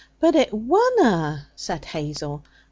'But 0.19 0.33
it 0.35 0.51
wunna,' 0.51 1.45
said 1.55 1.85
Hazel. 1.85 2.43